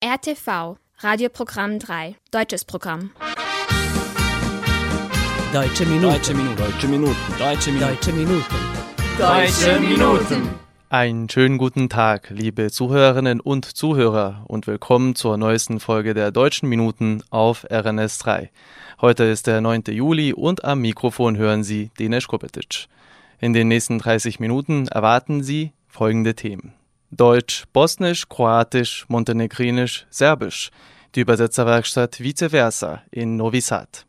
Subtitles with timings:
[0.00, 3.10] RTV, Radioprogramm 3, deutsches Programm.
[5.52, 6.12] Deutsche Minuten.
[6.12, 6.56] Deutsche Minuten.
[6.56, 7.16] Deutsche Minuten.
[7.36, 7.82] Deutsche Minuten.
[7.82, 8.44] Deutsche Minuten.
[9.18, 10.48] Deutsche Minuten.
[10.88, 16.68] Einen schönen guten Tag, liebe Zuhörerinnen und Zuhörer und willkommen zur neuesten Folge der Deutschen
[16.68, 18.52] Minuten auf RNS 3.
[19.00, 19.82] Heute ist der 9.
[19.88, 22.86] Juli und am Mikrofon hören Sie Dinesh Kopetic.
[23.40, 26.77] In den nächsten 30 Minuten erwarten Sie folgende Themen.
[27.10, 30.70] Deutsch, Bosnisch, Kroatisch, Montenegrinisch, Serbisch.
[31.14, 34.04] Die Übersetzerwerkstatt Vice Versa in Novi Sad.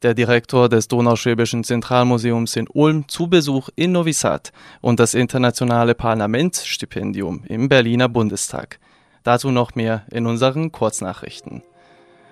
[0.00, 5.94] Der Direktor des Donauschwäbischen Zentralmuseums in Ulm zu Besuch in Novi Sad und das internationale
[5.94, 8.78] Parlamentsstipendium im Berliner Bundestag.
[9.22, 11.62] Dazu noch mehr in unseren Kurznachrichten.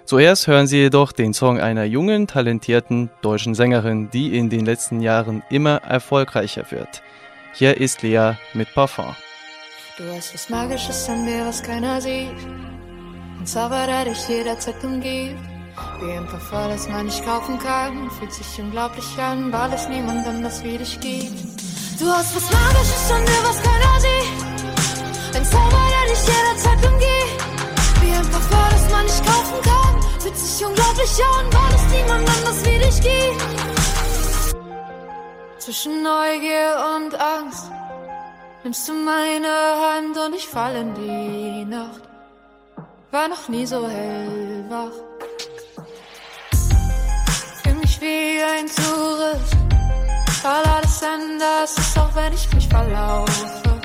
[0.07, 5.03] Zuerst hören Sie jedoch den Song einer jungen, talentierten deutschen Sängerin, die in den letzten
[5.03, 7.03] Jahren immer erfolgreicher wird.
[7.53, 9.15] Hier ist Lea mit Parfum.
[9.97, 12.35] Du hast was Magisches an dir, was keiner sieht.
[13.39, 15.39] Ein Zauber, der dich jederzeit umgibt.
[16.01, 18.11] Wie ein Parfum, das man nicht kaufen kann.
[18.11, 21.39] Fühlt sich unglaublich an, weil es niemand anders wie dich gibt.
[22.01, 25.37] Du hast was Magisches an dir, was keiner sieht.
[25.37, 27.45] Ein Zauber, der dich jederzeit umgibt.
[28.01, 30.21] Wie ein Parfum, das man nicht kaufen kann.
[30.21, 33.45] Fühlt sich unglaublich an, weil es niemand anders wie dich gibt.
[35.61, 37.71] Zwischen Neugier und Angst
[38.65, 42.01] nimmst du meine Hand und ich fall in die Nacht.
[43.11, 44.97] War noch nie so hellwach.
[47.63, 49.57] Fühl mich wie ein Tourist,
[50.43, 53.81] weil alles anders ist, auch wenn ich mich verlaufe.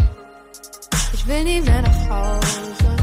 [1.12, 2.96] Ich will nie mehr nach Hause.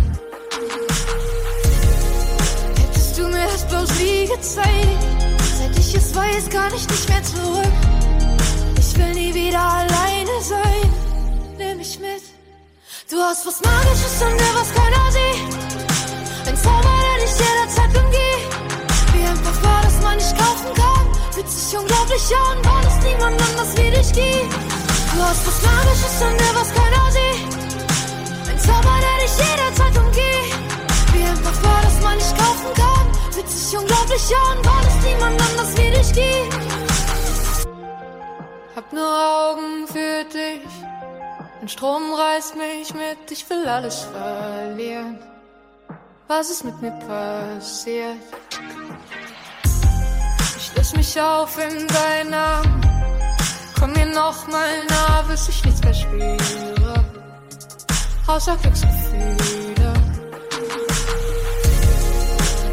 [2.78, 5.04] Hättest du mir das bloß nie gezeigt,
[5.58, 7.85] seit ich es weiß, kann ich nicht mehr zurück.
[13.26, 15.56] Hast was Magisches an dir, was keiner sieht.
[16.46, 18.46] Ein Zauber, der dich jederzeit umgeht.
[19.12, 21.04] Wie ein Parfum, das man nicht kaufen kann.
[21.32, 24.54] Fühlt sich unglaublich an, weil es niemand anders wie dich gibt.
[25.12, 27.50] Du hast was Magisches an dir, was keiner sieht.
[28.50, 30.50] Ein Zauber, der dich jederzeit umgeht.
[31.12, 33.06] Wie ein Parfum, das man nicht kaufen kann.
[33.32, 36.54] Fühlt sich unglaublich an, weil es niemand anders wie dich gibt.
[38.76, 40.95] Hab nur Augen für dich.
[41.60, 45.18] Ein Strom reißt mich mit, ich will alles verlieren.
[46.28, 48.16] Was ist mit mir passiert?
[50.58, 52.80] Ich löse mich auf in deinen Arm.
[53.78, 57.04] Komm mir noch mal nah, bis ich nichts mehr spüre.
[58.26, 59.92] Außer Glücksgefühle.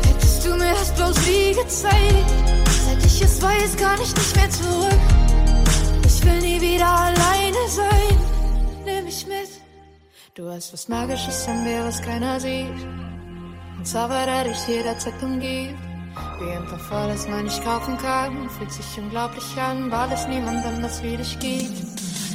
[0.05, 2.31] Hättest du mir das bloß nie gezeigt,
[2.85, 4.99] seit ich es weiß, kann ich nicht mehr zurück.
[6.05, 8.12] Ich will nie wieder alleine sein.
[10.35, 12.65] Du hast was Magisches an dir, was keiner sieht.
[13.77, 15.77] Ein Zauber, der dich jederzeit umgibt.
[16.39, 18.49] Wie ein Parfum, das man nicht kaufen kann.
[18.49, 21.77] Fühlt sich unglaublich an, weil es niemand anders wie dich gibt.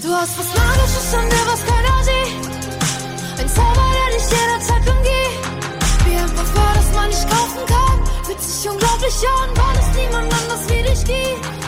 [0.01, 3.41] Du hast was Magisches an dir, was keiner sieht.
[3.41, 6.07] Ein Zauber, der dich jederzeit umgibt.
[6.07, 8.25] Wie ein Parfum, das man nicht kaufen kann.
[8.27, 11.68] Fühlt sich unglaublich an, weil es niemand anders wie dich gibt.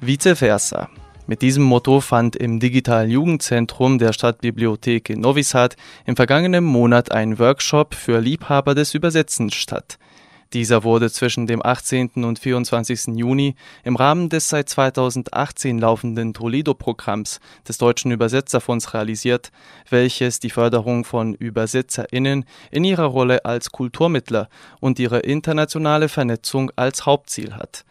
[0.00, 0.88] Vice versa.
[1.26, 5.74] Mit diesem Motto fand im digitalen Jugendzentrum der Stadtbibliothek in Novi Sad
[6.06, 9.98] im vergangenen Monat ein Workshop für Liebhaber des Übersetzens statt.
[10.52, 12.24] Dieser wurde zwischen dem 18.
[12.24, 13.18] und 24.
[13.18, 19.50] Juni im Rahmen des seit 2018 laufenden Toledo-Programms des Deutschen Übersetzerfonds realisiert,
[19.90, 24.48] welches die Förderung von ÜbersetzerInnen in ihrer Rolle als Kulturmittler
[24.78, 27.84] und ihre internationale Vernetzung als Hauptziel hat.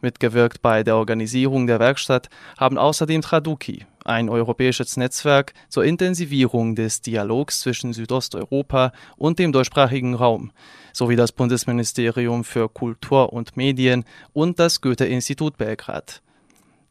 [0.00, 7.00] Mitgewirkt bei der Organisierung der Werkstatt haben außerdem Traduki, ein europäisches Netzwerk zur Intensivierung des
[7.00, 10.52] Dialogs zwischen Südosteuropa und dem deutschsprachigen Raum,
[10.92, 16.22] sowie das Bundesministerium für Kultur und Medien und das Goethe-Institut Belgrad.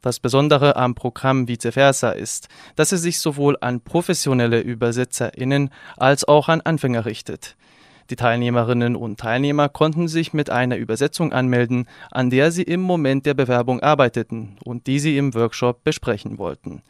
[0.01, 6.27] Das Besondere am Programm Vice Versa ist, dass es sich sowohl an professionelle ÜbersetzerInnen als
[6.27, 7.55] auch an Anfänger richtet.
[8.09, 13.25] Die Teilnehmerinnen und Teilnehmer konnten sich mit einer Übersetzung anmelden, an der sie im Moment
[13.25, 16.83] der Bewerbung arbeiteten und die sie im Workshop besprechen wollten.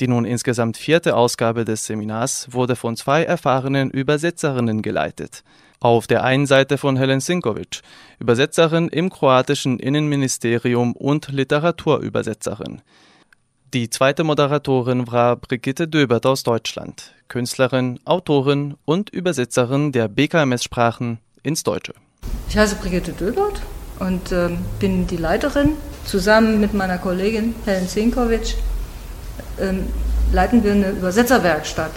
[0.00, 5.44] Die nun insgesamt vierte Ausgabe des Seminars wurde von zwei erfahrenen Übersetzerinnen geleitet.
[5.78, 7.82] Auf der einen Seite von Helen Sinkovic,
[8.18, 12.82] Übersetzerin im kroatischen Innenministerium und Literaturübersetzerin.
[13.72, 21.62] Die zweite Moderatorin war Brigitte Döbert aus Deutschland, Künstlerin, Autorin und Übersetzerin der BKMS-Sprachen ins
[21.62, 21.92] Deutsche.
[22.48, 23.62] Ich heiße Brigitte Döbert
[24.00, 24.48] und äh,
[24.80, 25.74] bin die Leiterin
[26.04, 28.56] zusammen mit meiner Kollegin Helen Zinkovic.
[29.60, 29.86] Ähm,
[30.32, 31.92] leiten wir eine Übersetzerwerkstatt.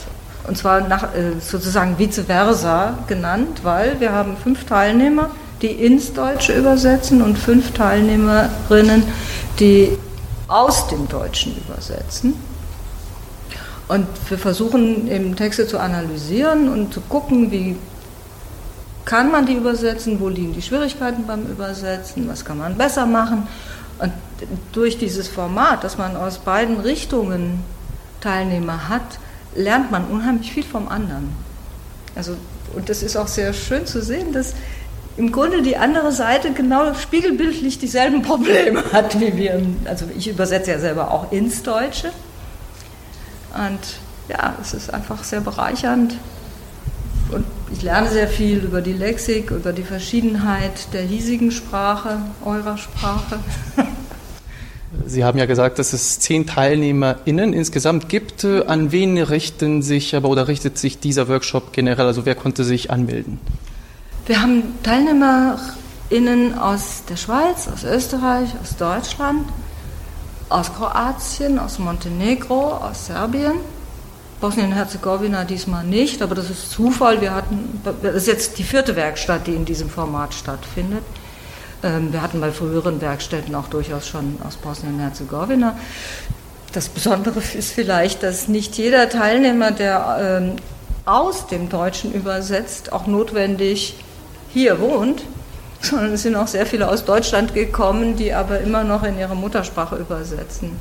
[0.47, 5.31] Und zwar nach, äh, sozusagen vice versa genannt, weil wir haben fünf Teilnehmer,
[5.63, 9.01] die ins Deutsche übersetzen und fünf Teilnehmerinnen,
[9.59, 9.97] die
[10.48, 12.36] aus dem Deutschen übersetzen.
[13.88, 17.75] Und wir versuchen eben Texte zu analysieren und zu gucken, wie
[19.06, 23.48] kann man die übersetzen, wo liegen die Schwierigkeiten beim Übersetzen, was kann man besser machen.
[24.00, 24.13] Und
[24.72, 27.63] durch dieses Format, dass man aus beiden Richtungen
[28.22, 29.19] Teilnehmer hat,
[29.56, 31.30] lernt man unheimlich viel vom anderen.
[32.16, 32.36] Also,
[32.75, 34.54] und das ist auch sehr schön zu sehen, dass
[35.15, 39.62] im Grunde die andere Seite genau spiegelbildlich dieselben Probleme hat wie wir.
[39.86, 42.10] Also ich übersetze ja selber auch ins Deutsche.
[43.54, 43.80] Und
[44.30, 46.15] ja, es ist einfach sehr bereichernd.
[47.31, 52.77] Und ich lerne sehr viel über die Lexik, über die Verschiedenheit der hiesigen Sprache, eurer
[52.77, 53.39] Sprache.
[55.06, 58.45] Sie haben ja gesagt, dass es zehn TeilnehmerInnen insgesamt gibt.
[58.45, 62.06] An wen richten sich aber oder richtet sich dieser Workshop generell?
[62.06, 63.39] Also wer konnte sich anmelden?
[64.25, 69.49] Wir haben TeilnehmerInnen aus der Schweiz, aus Österreich, aus Deutschland,
[70.47, 73.55] aus Kroatien, aus Montenegro, aus Serbien.
[74.39, 77.19] Bosnien-Herzegowina diesmal nicht, aber das ist Zufall.
[77.19, 81.03] Wir hatten, das ist jetzt die vierte Werkstatt, die in diesem Format stattfindet.
[81.83, 85.77] Ähm, wir hatten bei früheren Werkstätten auch durchaus schon aus Bosnien-Herzegowina.
[86.71, 90.55] Das Besondere ist vielleicht, dass nicht jeder Teilnehmer, der ähm,
[91.05, 93.95] aus dem Deutschen übersetzt, auch notwendig
[94.53, 95.23] hier wohnt,
[95.81, 99.35] sondern es sind auch sehr viele aus Deutschland gekommen, die aber immer noch in ihrer
[99.35, 100.71] Muttersprache übersetzen.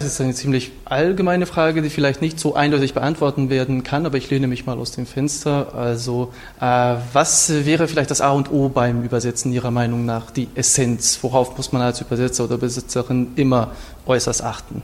[0.00, 4.16] Das ist eine ziemlich allgemeine Frage, die vielleicht nicht so eindeutig beantworten werden kann, aber
[4.16, 5.74] ich lehne mich mal aus dem Fenster.
[5.74, 10.48] Also, äh, was wäre vielleicht das A und O beim Übersetzen Ihrer Meinung nach, die
[10.54, 11.18] Essenz?
[11.20, 13.72] Worauf muss man als Übersetzer oder Besitzerin immer
[14.06, 14.82] äußerst achten?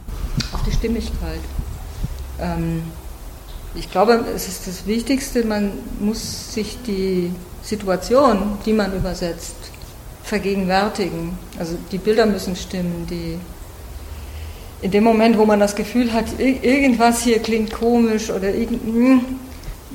[0.53, 1.41] Auf die Stimmigkeit.
[2.39, 2.83] Ähm,
[3.75, 7.31] ich glaube, es ist das Wichtigste, man muss sich die
[7.67, 9.57] Situation, die man übersetzt,
[10.23, 11.37] vergegenwärtigen.
[11.59, 13.39] Also die Bilder müssen stimmen, die
[14.83, 19.21] in dem Moment, wo man das Gefühl hat, irgendwas hier klingt komisch oder hm,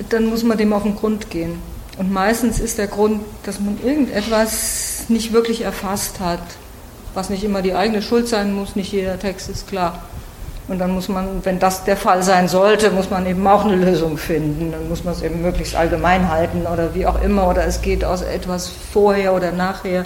[0.10, 1.60] dann muss man dem auf den Grund gehen.
[1.98, 6.42] Und meistens ist der Grund, dass man irgendetwas nicht wirklich erfasst hat,
[7.14, 10.04] was nicht immer die eigene Schuld sein muss, nicht jeder Text ist klar.
[10.72, 13.76] Und dann muss man, wenn das der Fall sein sollte, muss man eben auch eine
[13.76, 14.72] Lösung finden.
[14.72, 17.50] Dann muss man es eben möglichst allgemein halten oder wie auch immer.
[17.50, 20.06] Oder es geht aus etwas vorher oder nachher.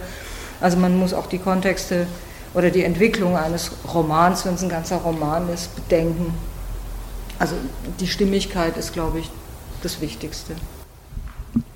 [0.60, 2.08] Also man muss auch die Kontexte
[2.56, 6.34] oder die Entwicklung eines Romans, wenn es ein ganzer Roman ist, bedenken.
[7.38, 7.54] Also
[8.00, 9.30] die Stimmigkeit ist, glaube ich,
[9.84, 10.54] das Wichtigste.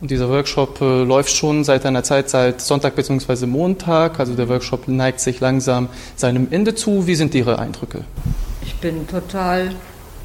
[0.01, 3.45] Und dieser Workshop äh, läuft schon seit einer Zeit, seit Sonntag bzw.
[3.45, 4.19] Montag.
[4.19, 7.05] Also der Workshop neigt sich langsam seinem Ende zu.
[7.05, 8.03] Wie sind Ihre Eindrücke?
[8.81, 9.75] Bin total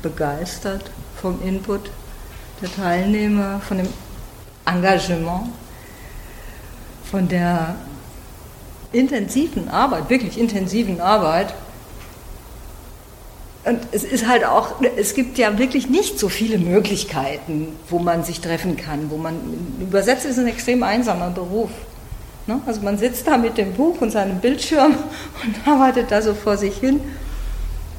[0.02, 0.90] begeistert
[1.20, 1.90] vom Input
[2.62, 3.88] der Teilnehmer, von dem
[4.66, 5.48] Engagement,
[7.10, 7.74] von der
[8.92, 11.54] intensiven Arbeit, wirklich intensiven Arbeit.
[13.64, 18.22] Und es ist halt auch, es gibt ja wirklich nicht so viele Möglichkeiten, wo man
[18.22, 19.36] sich treffen kann, wo man,
[19.80, 21.70] übersetzt ist ein extrem einsamer Beruf.
[22.46, 22.60] Ne?
[22.66, 24.94] Also man sitzt da mit dem Buch und seinem Bildschirm
[25.44, 27.00] und arbeitet da so vor sich hin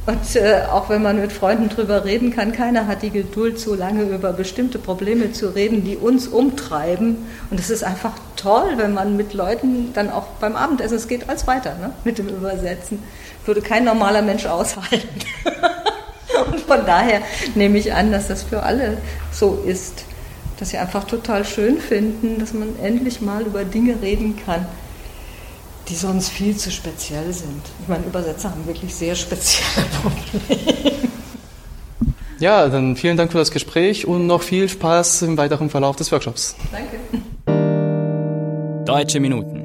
[0.05, 3.73] und äh, auch wenn man mit Freunden drüber reden kann, keiner hat die Geduld, so
[3.73, 7.25] lange über bestimmte Probleme zu reden, die uns umtreiben.
[7.49, 11.27] Und es ist einfach toll, wenn man mit Leuten dann auch beim Abendessen, es geht
[11.27, 13.01] als weiter ne, mit dem Übersetzen,
[13.45, 15.09] würde kein normaler Mensch aushalten.
[16.51, 17.21] Und von daher
[17.55, 18.97] nehme ich an, dass das für alle
[19.31, 20.03] so ist,
[20.59, 24.67] dass sie einfach total schön finden, dass man endlich mal über Dinge reden kann,
[25.87, 27.61] die sonst viel zu speziell sind.
[27.81, 31.09] Ich meine, Übersetzer haben wirklich sehr spezielle Probleme.
[32.39, 36.11] Ja, dann vielen Dank für das Gespräch und noch viel Spaß im weiteren Verlauf des
[36.11, 36.55] Workshops.
[36.71, 36.99] Danke.
[38.85, 39.64] Deutsche Minuten.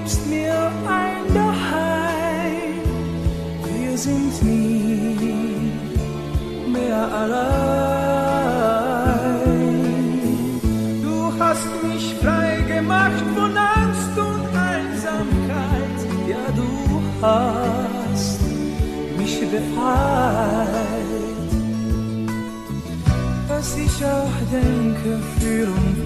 [0.00, 2.80] gibst mir ein Daheim,
[3.64, 5.72] wir sind nie
[6.72, 7.40] mehr allein.
[11.02, 18.40] Du hast mich frei gemacht von Angst und Einsamkeit, ja du hast
[19.18, 20.80] mich befreit.
[23.48, 25.99] Was ich auch denke, fühl und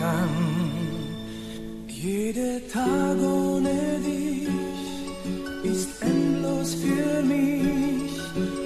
[0.00, 0.34] kann.
[1.86, 3.76] Jeder Tag ohne
[4.08, 8.12] dich ist endlos für mich,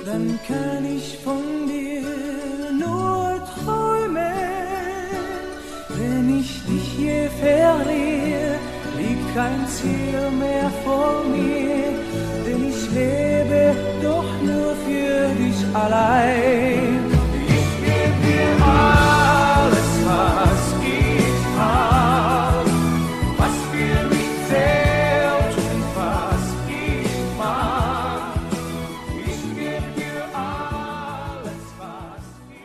[0.07, 2.07] dann kann ich von dir
[2.85, 4.39] nur träumen.
[5.99, 8.55] Wenn ich dich hier verliere,
[8.99, 11.91] liegt kein Ziel mehr vor mir,
[12.47, 17.04] denn ich lebe doch nur für dich allein.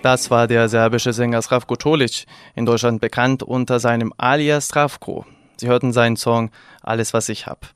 [0.09, 2.25] Das war der serbische Sänger Sravko Tolic,
[2.55, 5.23] in Deutschland bekannt unter seinem Alias Stravko.
[5.57, 6.49] Sie hörten seinen Song
[6.81, 7.67] Alles, was ich hab.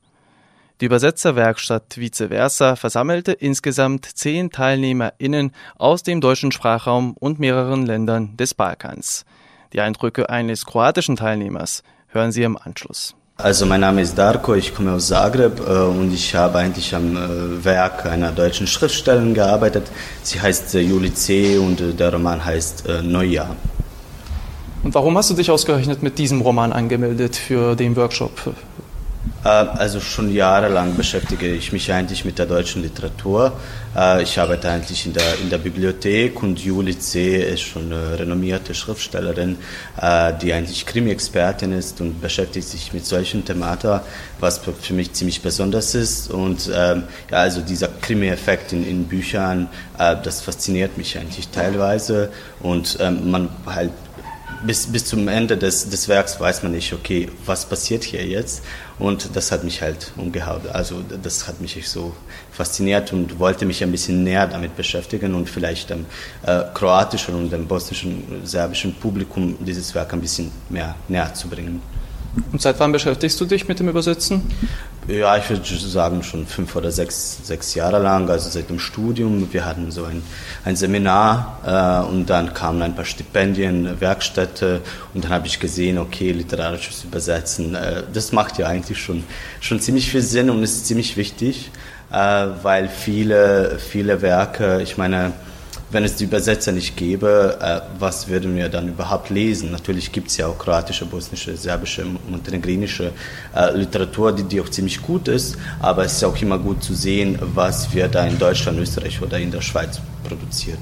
[0.80, 8.36] Die Übersetzerwerkstatt Vice Versa versammelte insgesamt zehn TeilnehmerInnen aus dem deutschen Sprachraum und mehreren Ländern
[8.36, 9.24] des Balkans.
[9.72, 13.14] Die Eindrücke eines kroatischen Teilnehmers hören Sie im Anschluss.
[13.36, 17.16] Also mein Name ist Darko, ich komme aus Zagreb äh, und ich habe eigentlich am
[17.16, 19.90] äh, Werk einer deutschen Schriftstellerin gearbeitet.
[20.22, 21.58] Sie heißt äh, Juli C.
[21.58, 23.56] und äh, der Roman heißt äh, Neujahr.
[24.84, 28.54] Und warum hast du dich ausgerechnet mit diesem Roman angemeldet für den Workshop?
[29.44, 33.52] Äh, Also schon jahrelang beschäftige ich mich eigentlich mit der deutschen Literatur.
[33.96, 37.36] Äh, Ich arbeite eigentlich in der, in der Bibliothek und Juli C.
[37.42, 39.56] ist schon eine renommierte Schriftstellerin,
[40.00, 44.02] äh, die eigentlich Krimi-Expertin ist und beschäftigt sich mit solchen Themata,
[44.40, 46.30] was für mich ziemlich besonders ist.
[46.30, 52.98] Und ähm, ja, also dieser Krimi-Effekt in, in Büchern, das fasziniert mich eigentlich teilweise und
[53.00, 53.92] ähm, man halt
[54.66, 58.62] bis, bis zum Ende des, des Werks weiß man nicht, okay, was passiert hier jetzt?
[58.98, 60.62] Und das hat mich halt umgehauen.
[60.72, 62.14] Also das hat mich so
[62.52, 66.06] fasziniert und wollte mich ein bisschen näher damit beschäftigen und vielleicht dem
[66.46, 71.82] äh, kroatischen und dem bosnischen, serbischen Publikum dieses Werk ein bisschen mehr näher zu bringen.
[72.52, 74.42] Und seit wann beschäftigst du dich mit dem Übersetzen?
[75.06, 79.52] Ja, ich würde sagen schon fünf oder sechs, sechs Jahre lang, also seit dem Studium.
[79.52, 80.22] Wir hatten so ein,
[80.64, 84.80] ein Seminar äh, und dann kamen ein paar Stipendien, Werkstätte
[85.12, 89.24] und dann habe ich gesehen, okay, literarisches Übersetzen, äh, das macht ja eigentlich schon,
[89.60, 91.70] schon ziemlich viel Sinn und ist ziemlich wichtig,
[92.10, 95.32] äh, weil viele, viele Werke, ich meine,
[95.94, 99.70] wenn es die Übersetzer nicht gäbe, äh, was würden wir dann überhaupt lesen?
[99.70, 103.12] Natürlich gibt es ja auch kroatische, bosnische, serbische, montenegrinische
[103.54, 106.94] äh, Literatur, die, die auch ziemlich gut ist, aber es ist auch immer gut zu
[106.94, 110.80] sehen, was wird da in Deutschland, Österreich oder in der Schweiz produziert.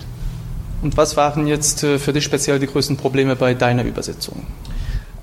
[0.81, 4.47] Und was waren jetzt äh, für dich speziell die größten Probleme bei deiner Übersetzung?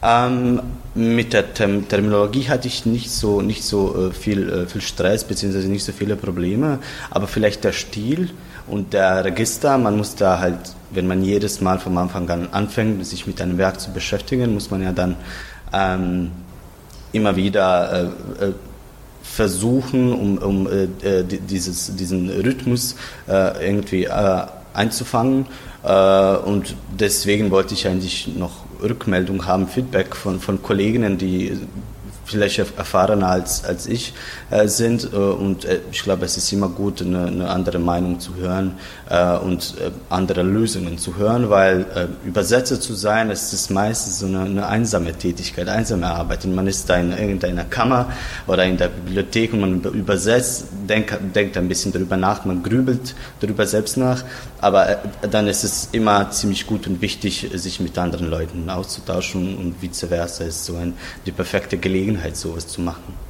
[0.01, 0.62] Ähm,
[0.96, 5.24] mit der Term Terminologie hatte ich nicht so, nicht so äh, viel, äh, viel Stress
[5.25, 5.68] bzw.
[5.68, 6.79] nicht so viele Probleme,
[7.10, 8.29] aber vielleicht der Stil
[8.68, 10.58] und der Register, man muss da halt,
[10.91, 14.72] wenn man jedes Mal vom Anfang an anfängt, sich mit einem Werk zu beschäftigen, muss
[14.72, 15.15] man ja dann
[15.74, 16.32] ähm,
[17.12, 17.91] immer wieder
[18.39, 18.53] äh, äh,
[19.22, 20.88] versuchen, um, um äh,
[21.24, 22.96] dieses, diesen Rhythmus
[23.27, 24.41] äh, irgendwie äh,
[24.74, 25.46] einzufangen.
[25.84, 31.58] Äh, und deswegen wollte ich eigentlich noch Rückmeldung haben, Feedback von, von Kolleginnen, die
[32.30, 34.14] vielleicht erfahrener als, als ich
[34.50, 35.12] äh, sind.
[35.14, 38.74] Äh, und äh, ich glaube, es ist immer gut, eine, eine andere Meinung zu hören
[39.10, 44.20] äh, und äh, andere Lösungen zu hören, weil äh, Übersetzer zu sein, es ist meistens
[44.20, 46.46] so eine, eine einsame Tätigkeit, einsame Arbeit.
[46.46, 48.12] Und man ist da in irgendeiner Kammer
[48.48, 53.16] oder in der Bibliothek und man übersetzt, denkt, denkt ein bisschen darüber nach, man grübelt
[53.40, 54.24] darüber selbst nach,
[54.62, 59.82] aber dann ist es immer ziemlich gut und wichtig, sich mit anderen Leuten auszutauschen und
[59.82, 60.94] vice versa ist so ein,
[61.26, 63.29] die perfekte Gelegenheit, sowas zu machen.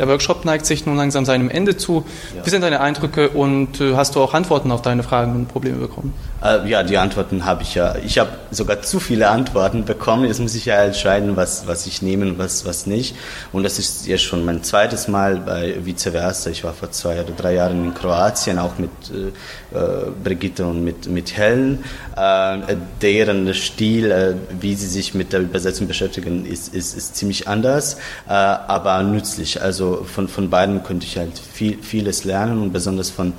[0.00, 2.06] Der Workshop neigt sich nun langsam seinem Ende zu.
[2.34, 2.46] Ja.
[2.46, 5.76] Wie sind deine Eindrücke und äh, hast du auch Antworten auf deine Fragen und Probleme
[5.76, 6.14] bekommen?
[6.42, 7.96] Äh, ja, die Antworten habe ich ja.
[7.96, 10.24] Ich habe sogar zu viele Antworten bekommen.
[10.24, 13.14] Jetzt muss ich ja entscheiden, was, was ich nehme und was, was nicht.
[13.52, 16.48] Und das ist jetzt schon mein zweites Mal bei Vice Versa.
[16.48, 20.82] Ich war vor zwei oder drei Jahren in Kroatien, auch mit äh, äh Brigitte und
[20.82, 21.84] mit, mit Helen.
[22.16, 27.98] Äh, deren Stil, wie sie sich mit der Übersetzung beschäftigen, ist, ist, ist ziemlich anders,
[28.26, 29.60] aber nützlich.
[29.60, 33.32] Also von, von beiden könnte ich halt viel, vieles lernen und besonders von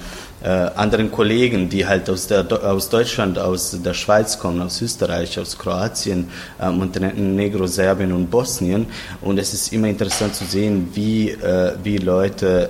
[0.43, 5.39] äh, anderen Kollegen, die halt aus, der, aus Deutschland, aus der Schweiz kommen, aus Österreich,
[5.39, 6.29] aus Kroatien,
[6.60, 8.88] äh, Montenegro, Serbien und Bosnien.
[9.22, 12.70] Und es ist immer interessant zu sehen, wie, äh, wie Leute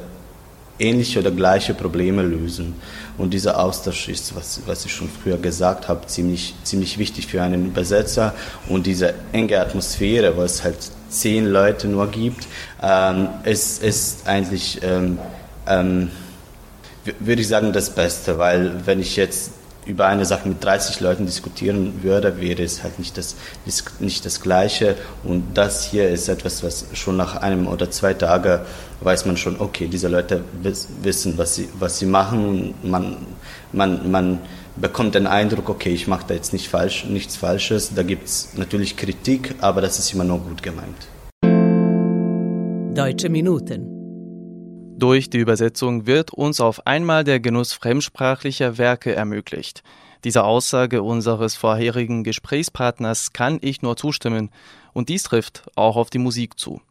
[0.79, 2.75] ähnliche oder gleiche Probleme lösen.
[3.17, 7.41] Und dieser Austausch ist, was, was ich schon früher gesagt habe, ziemlich, ziemlich wichtig für
[7.41, 8.33] einen Übersetzer.
[8.67, 10.77] Und diese enge Atmosphäre, wo es halt
[11.09, 12.47] zehn Leute nur gibt,
[12.81, 15.19] ähm, ist, ist eigentlich ähm,
[15.67, 16.09] ähm,
[17.19, 19.51] würde ich sagen, das Beste, weil wenn ich jetzt
[19.91, 23.35] über eine Sache mit 30 Leuten diskutieren würde, wäre es halt nicht das,
[23.99, 24.95] nicht das Gleiche.
[25.23, 28.61] Und das hier ist etwas, was schon nach einem oder zwei Tagen
[29.01, 30.43] weiß man schon, okay, diese Leute
[31.03, 32.73] wissen, was sie, was sie machen.
[32.83, 33.17] Man,
[33.73, 34.39] man, man
[34.77, 37.93] bekommt den Eindruck, okay, ich mache da jetzt nicht falsch, nichts Falsches.
[37.93, 41.07] Da gibt es natürlich Kritik, aber das ist immer nur gut gemeint.
[42.95, 44.00] Deutsche Minuten
[45.01, 49.81] durch die Übersetzung wird uns auf einmal der Genuss fremdsprachlicher Werke ermöglicht.
[50.23, 54.51] Dieser Aussage unseres vorherigen Gesprächspartners kann ich nur zustimmen,
[54.93, 56.81] und dies trifft auch auf die Musik zu.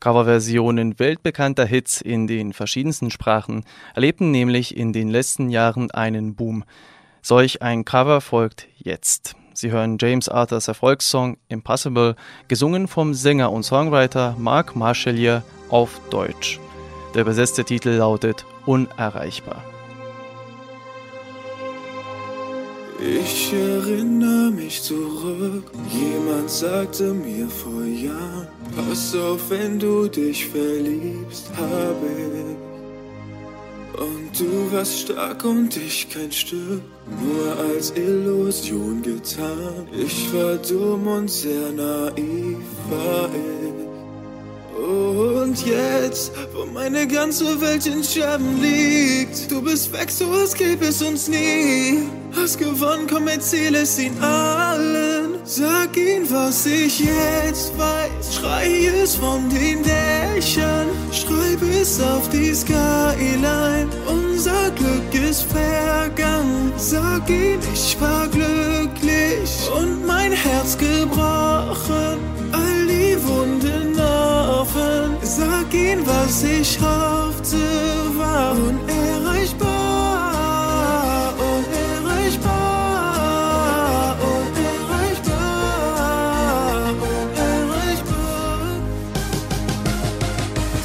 [0.00, 6.64] Coverversionen weltbekannter Hits in den verschiedensten Sprachen erlebten nämlich in den letzten Jahren einen Boom.
[7.20, 9.36] Solch ein Cover folgt jetzt.
[9.52, 12.16] Sie hören James Arthurs Erfolgssong Impossible,
[12.48, 16.58] gesungen vom Sänger und Songwriter Mark Marshallier auf Deutsch.
[17.14, 19.62] Der besetzte Titel lautet Unerreichbar.
[23.00, 28.46] Ich erinnere mich zurück, jemand sagte mir vor Jahren,
[28.76, 32.72] pass auf, wenn du dich verliebst, habe ich.
[34.00, 39.88] Und du warst stark und ich kein Stück, nur als Illusion getan.
[39.92, 42.56] Ich war dumm und sehr naiv,
[42.88, 43.81] war ich.
[44.76, 50.86] Und jetzt, wo meine ganze Welt in Scherben liegt, du bist weg, so als gäbe
[50.86, 52.08] es uns nie.
[52.34, 55.36] Hast gewonnen, komm, erzähl es ihnen allen.
[55.44, 58.34] Sag ihnen, was ich jetzt weiß.
[58.34, 60.88] Schrei es von den Dächern.
[61.12, 63.88] Schreib es auf die Skyline.
[64.06, 66.72] Unser Glück ist vergangen.
[66.78, 72.31] Sag ihnen, ich war glücklich und mein Herz gebrochen.
[75.74, 77.56] Ihnen, was ich hoffte,
[78.18, 79.68] war unerreichbar,
[81.38, 82.54] unerreichbar,
[84.20, 85.34] unerreichbar,
[87.00, 88.68] unerreichbar.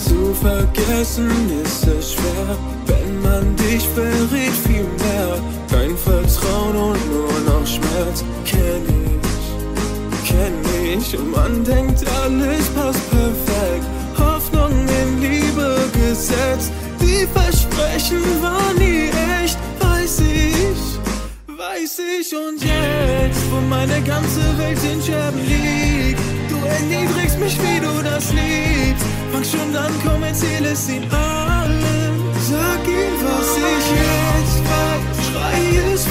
[0.08, 1.32] Zu vergessen
[1.64, 5.38] ist es schwer, wenn man dich verrät viel mehr.
[5.70, 10.56] Kein Vertrauen und nur noch Schmerz kenn ich, kenn
[10.98, 11.18] ich.
[11.18, 13.07] Und man denkt, alles passt
[17.98, 19.10] Versprechen waren nie
[19.44, 22.36] echt, weiß ich, weiß ich.
[22.36, 28.32] Und jetzt, wo meine ganze Welt in Scherben liegt, du erniedrigst mich, wie du das
[28.32, 29.06] liebst.
[29.32, 32.22] Fang schon an, komm, erzähl es ihnen allen.
[32.48, 35.26] Sag ihnen, was ich jetzt weiß.
[35.28, 36.06] Schrei es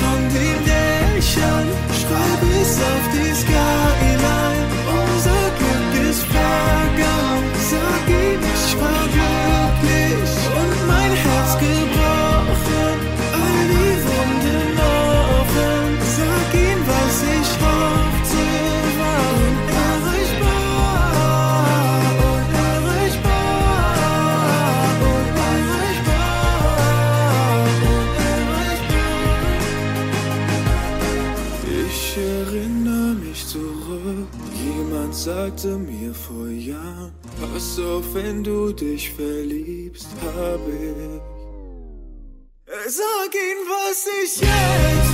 [37.77, 41.21] pass auf, wenn du dich verliebst, habe ich.
[42.89, 45.06] Sag ihm, was ich jetzt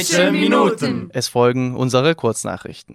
[0.00, 1.10] Deutsche Minuten.
[1.12, 2.94] Es folgen unsere Kurznachrichten.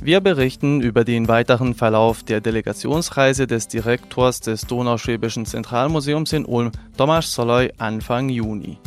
[0.00, 6.70] Wir berichten über den weiteren Verlauf der Delegationsreise des Direktors des Donauschwäbischen Zentralmuseums in Ulm,
[6.96, 8.78] Tomasz Soloy, Anfang Juni.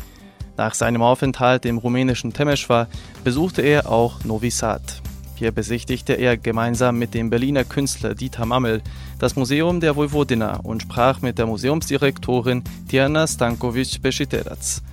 [0.55, 2.87] Nach seinem Aufenthalt im rumänischen Temeschwar
[3.25, 5.01] besuchte er auch Novi Sad.
[5.41, 8.83] Hier besichtigte er gemeinsam mit dem Berliner Künstler Dieter Mammel
[9.17, 14.83] das Museum der Vojvodina und sprach mit der Museumsdirektorin Diana Stankovic-Beschiterac.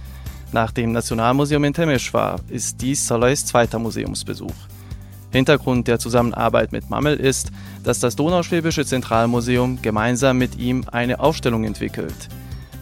[0.53, 4.55] Nach dem Nationalmuseum in Temeschwar ist dies Soloys zweiter Museumsbesuch.
[5.33, 7.53] Hintergrund der Zusammenarbeit mit Mammel ist,
[7.85, 12.31] dass das Donauschwäbische Zentralmuseum gemeinsam mit ihm eine Ausstellung entwickelt.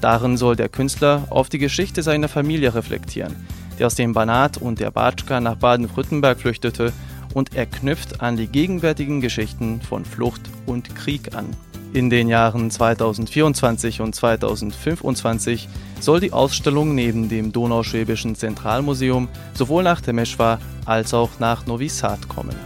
[0.00, 3.35] Darin soll der Künstler auf die Geschichte seiner Familie reflektieren,
[3.76, 6.92] die aus dem Banat und der Batschka nach Baden-Württemberg flüchtete
[7.37, 11.44] und er knüpft an die gegenwärtigen Geschichten von Flucht und Krieg an.
[11.92, 15.68] In den Jahren 2024 und 2025
[16.01, 22.27] soll die Ausstellung neben dem Donauschwäbischen Zentralmuseum sowohl nach Temeschwar als auch nach Novi Sad
[22.27, 22.57] kommen.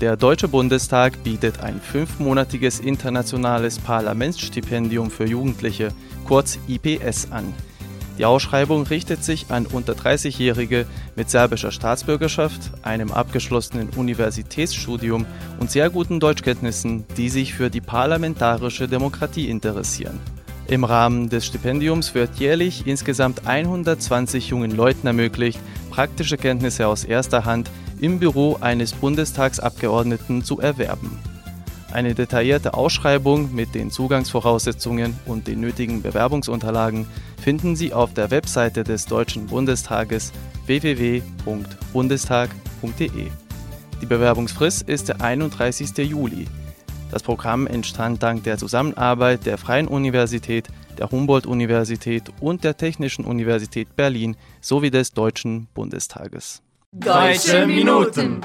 [0.00, 5.90] Der Deutsche Bundestag bietet ein fünfmonatiges internationales Parlamentsstipendium für Jugendliche,
[6.24, 7.52] kurz IPS, an.
[8.18, 15.26] Die Ausschreibung richtet sich an unter 30-Jährige mit serbischer Staatsbürgerschaft, einem abgeschlossenen Universitätsstudium
[15.60, 20.18] und sehr guten Deutschkenntnissen, die sich für die parlamentarische Demokratie interessieren.
[20.68, 27.44] Im Rahmen des Stipendiums wird jährlich insgesamt 120 jungen Leuten ermöglicht, praktische Kenntnisse aus erster
[27.44, 31.18] Hand im Büro eines Bundestagsabgeordneten zu erwerben.
[31.96, 37.06] Eine detaillierte Ausschreibung mit den Zugangsvoraussetzungen und den nötigen Bewerbungsunterlagen
[37.40, 40.30] finden Sie auf der Webseite des Deutschen Bundestages
[40.66, 43.30] www.bundestag.de.
[44.02, 45.96] Die Bewerbungsfrist ist der 31.
[46.06, 46.44] Juli.
[47.10, 53.96] Das Programm entstand dank der Zusammenarbeit der Freien Universität, der Humboldt-Universität und der Technischen Universität
[53.96, 56.60] Berlin sowie des Deutschen Bundestages.
[56.92, 58.42] Deutsche Minuten.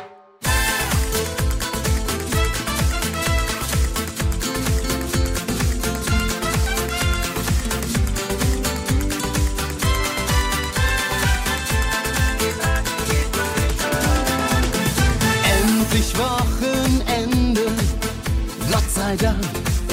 [19.11, 19.43] Sei Dank,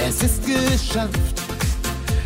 [0.07, 1.42] es ist geschafft.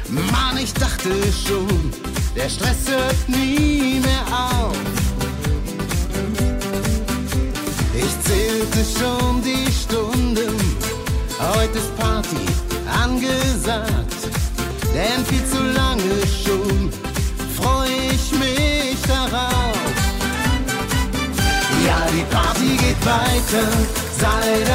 [0.08, 1.90] Mann, ich dachte schon,
[2.36, 4.76] der Stress hört nie mehr auf.
[7.94, 10.54] Ich zählte schon die Stunden,
[11.38, 12.44] heute ist Party
[13.02, 14.28] angesagt.
[14.92, 16.90] Denn viel zu lange schon
[17.56, 19.78] freu ich mich darauf.
[21.86, 23.66] Ja, die Party geht weiter,
[24.20, 24.71] sei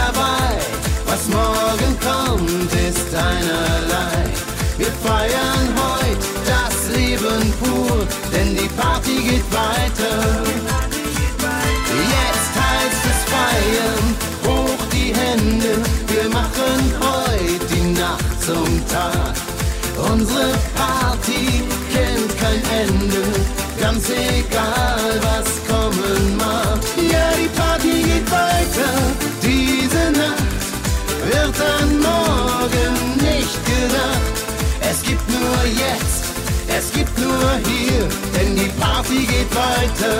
[39.08, 40.18] Party geht weiter.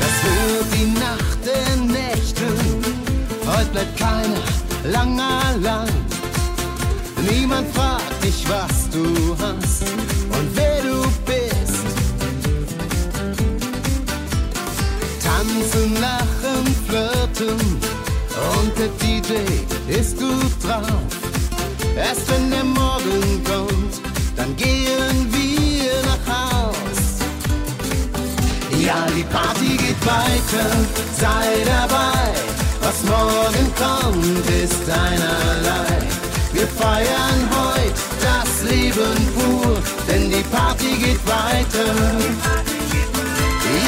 [0.00, 2.46] Das wird die Nacht der Nächte,
[3.46, 5.88] heute bleibt keiner lang allein.
[7.28, 11.84] Niemand fragt dich, was du hast und wer du bist.
[15.24, 17.58] Tanzen, lachen, flirten
[18.54, 21.02] und der DJ ist gut drauf.
[21.96, 22.81] Erst wenn der Morgen
[29.22, 30.68] die Party geht weiter,
[31.18, 32.32] sei dabei.
[32.80, 35.98] Was morgen kommt, ist einerlei.
[36.52, 41.92] Wir feiern heute das Leben pur, denn die Party geht weiter.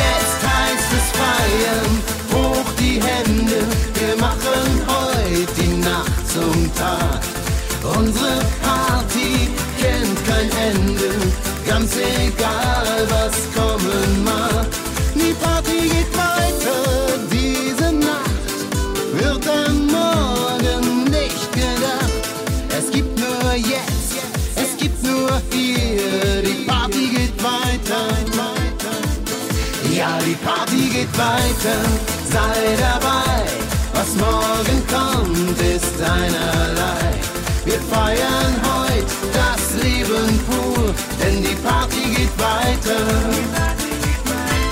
[0.02, 1.92] Jetzt heißt es feiern,
[2.32, 3.60] hoch die Hände,
[3.94, 7.20] wir machen heute die Nacht zum Tag.
[7.98, 8.40] Unsere
[30.34, 31.78] die Party geht weiter.
[32.30, 33.44] Sei dabei.
[33.94, 37.04] Was morgen kommt, ist einerlei.
[37.64, 43.00] Wir feiern heute das Leben pur, denn die Party geht weiter.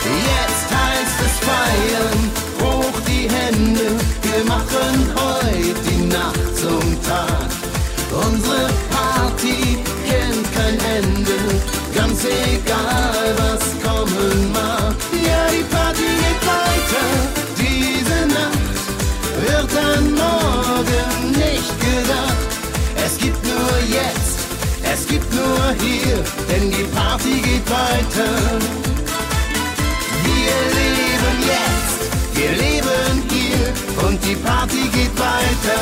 [0.04, 2.20] Jetzt heißt es feiern,
[2.60, 3.86] hoch die Hände,
[4.22, 7.48] wir machen heute die Nacht zum Tag.
[8.10, 11.38] Unsere Party kennt kein Ende,
[11.94, 14.91] ganz egal was kommen mag.
[25.12, 28.30] Gibt nur hier, denn die Party geht weiter.
[30.24, 32.00] Wir leben jetzt,
[32.34, 35.80] wir leben hier und die Party geht weiter.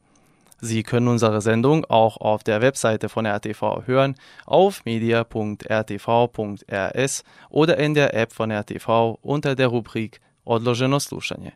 [0.64, 4.14] Sie können unsere Sendung auch auf der Webseite von RTV hören,
[4.46, 11.52] auf media.rtv.rs oder in der App von RTV unter der Rubrik Odloženo slušanje.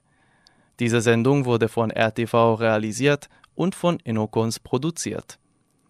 [0.78, 5.38] Diese Sendung wurde von RTV realisiert und von Inokons produziert.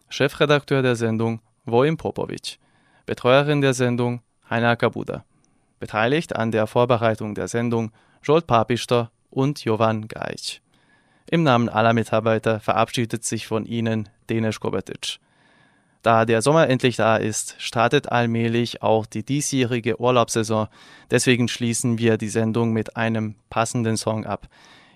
[0.08, 2.58] Chefredakteur der Sendung Vojin Popovic.
[3.06, 5.24] Betreuerin der Sendung Heiner Kabuda.
[5.78, 7.90] Beteiligt an der Vorbereitung der Sendung
[8.22, 10.60] Jolt Papister und Jovan Gajic.
[11.30, 15.18] Im Namen aller Mitarbeiter verabschiedet sich von Ihnen Denis Kobetic.
[16.02, 20.68] Da der Sommer endlich da ist, startet allmählich auch die diesjährige Urlaubssaison.
[21.10, 24.46] Deswegen schließen wir die Sendung mit einem passenden Song ab.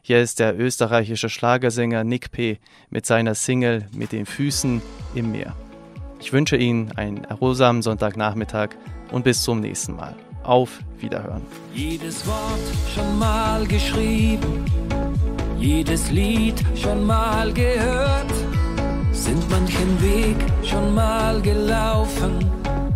[0.02, 2.58] Hier ist der österreichische Schlagersänger Nick P.
[2.90, 4.80] mit seiner Single Mit den Füßen
[5.16, 5.56] im Meer.
[6.20, 8.70] Ich wünsche Ihnen einen erholsamen Sonntagnachmittag
[9.10, 10.14] und bis zum nächsten Mal.
[10.50, 11.42] Auf Wiederhören.
[11.72, 14.64] Jedes Wort schon mal geschrieben,
[15.60, 18.32] jedes Lied schon mal gehört,
[19.12, 20.34] sind manchen Weg
[20.64, 22.50] schon mal gelaufen,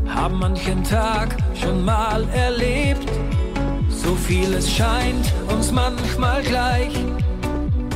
[0.08, 3.08] haben manchen Tag schon mal erlebt.
[3.88, 6.96] So vieles scheint uns manchmal gleich,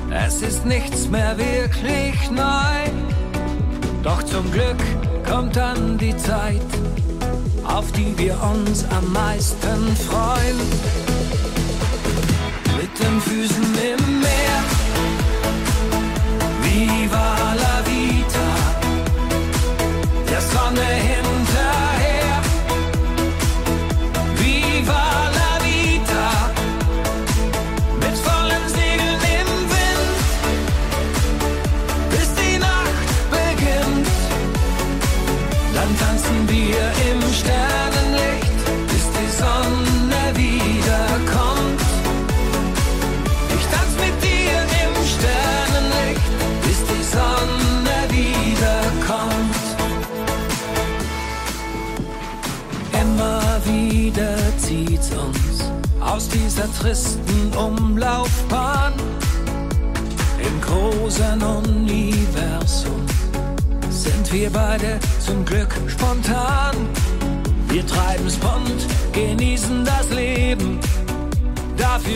[0.09, 2.79] es ist nichts mehr wirklich neu.
[4.05, 4.79] Doch zum Glück
[5.29, 6.63] kommt dann die Zeit,
[7.69, 10.59] auf die wir uns am meisten freuen.
[12.77, 14.08] Mit den Füßen im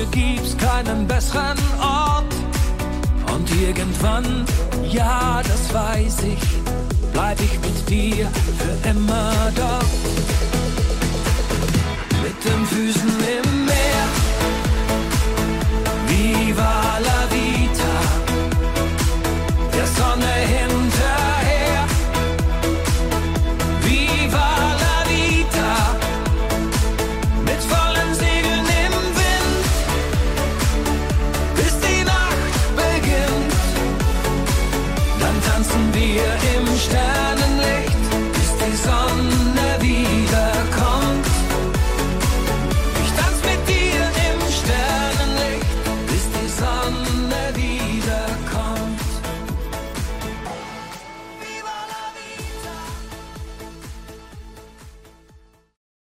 [0.03, 2.35] Dafür gibt's keinen besseren Ort.
[3.35, 4.45] Und irgendwann,
[4.91, 6.41] ja, das weiß ich,
[7.13, 9.85] bleib ich mit dir für immer dort.
[12.23, 14.09] Mit den Füßen im Meer,
[16.09, 17.22] wie Wale.